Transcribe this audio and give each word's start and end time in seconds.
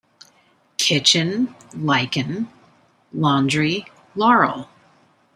Kitchen, 0.79 1.53
lichen; 1.75 2.49
laundry, 3.13 3.85
laurel; 4.15 4.67